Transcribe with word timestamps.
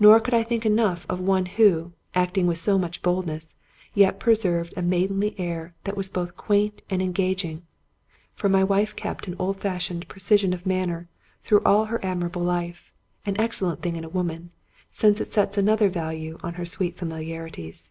Nor 0.00 0.20
could 0.20 0.32
I 0.32 0.42
think 0.42 0.64
enough 0.64 1.04
of 1.06 1.20
one 1.20 1.44
who, 1.44 1.92
acting 2.14 2.46
with 2.46 2.56
so 2.56 2.78
much 2.78 3.02
boldness, 3.02 3.54
yet 3.92 4.18
preserved 4.18 4.72
a 4.74 4.80
maidenly 4.80 5.38
air 5.38 5.74
that 5.84 5.98
was 5.98 6.08
both 6.08 6.34
quaint 6.34 6.80
and 6.88 7.02
engaging; 7.02 7.60
for 8.32 8.48
my 8.48 8.64
wife 8.64 8.96
kept 8.96 9.28
an 9.28 9.36
old 9.38 9.60
fashioned 9.60 10.08
precision 10.08 10.54
of 10.54 10.64
manner 10.64 11.10
through 11.42 11.60
all 11.66 11.84
her 11.84 12.02
admirable 12.02 12.40
life— 12.42 12.90
an 13.26 13.38
excellent 13.38 13.82
thing 13.82 13.96
in 13.96 14.12
woman, 14.12 14.50
since 14.90 15.20
it 15.20 15.30
sets 15.30 15.58
another 15.58 15.90
value 15.90 16.38
on 16.42 16.54
her 16.54 16.64
sweet 16.64 16.96
famil 16.96 17.20
iarities. 17.22 17.90